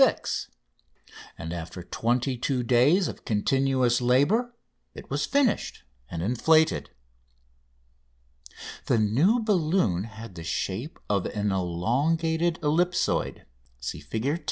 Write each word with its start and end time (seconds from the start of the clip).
6," 0.03 0.47
and 1.37 1.53
after 1.53 1.83
twenty 1.83 2.35
two 2.35 2.63
days 2.63 3.07
of 3.07 3.23
continuous 3.23 4.01
labour 4.01 4.51
it 4.95 5.11
was 5.11 5.27
finished 5.27 5.83
and 6.09 6.23
inflated. 6.23 6.89
[Illustration: 8.49 8.49
Fig. 8.55 8.85
10] 8.85 8.85
The 8.87 9.09
new 9.23 9.39
balloon 9.43 10.05
had 10.05 10.33
the 10.33 10.43
shape 10.43 10.97
of 11.07 11.27
an 11.27 11.51
elongated 11.51 12.57
ellipsoid 12.63 13.45
(Fig. 13.79 14.39